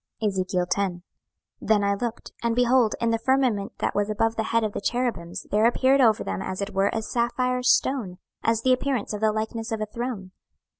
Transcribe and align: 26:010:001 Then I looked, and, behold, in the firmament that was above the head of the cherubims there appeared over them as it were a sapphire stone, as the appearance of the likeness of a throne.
26:010:001 0.23 1.03
Then 1.61 1.83
I 1.83 1.93
looked, 1.93 2.31
and, 2.41 2.55
behold, 2.55 2.95
in 2.99 3.11
the 3.11 3.19
firmament 3.19 3.73
that 3.77 3.93
was 3.93 4.09
above 4.09 4.35
the 4.35 4.45
head 4.45 4.63
of 4.63 4.71
the 4.73 4.81
cherubims 4.81 5.45
there 5.51 5.67
appeared 5.67 6.01
over 6.01 6.23
them 6.23 6.41
as 6.41 6.59
it 6.59 6.73
were 6.73 6.89
a 6.91 7.03
sapphire 7.03 7.61
stone, 7.61 8.17
as 8.41 8.63
the 8.63 8.73
appearance 8.73 9.13
of 9.13 9.21
the 9.21 9.31
likeness 9.31 9.71
of 9.71 9.79
a 9.79 9.85
throne. 9.85 10.31